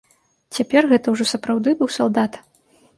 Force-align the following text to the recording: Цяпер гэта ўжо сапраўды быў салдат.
Цяпер 0.57 0.89
гэта 0.95 1.15
ўжо 1.17 1.29
сапраўды 1.35 1.69
быў 1.83 1.95
салдат. 2.01 2.45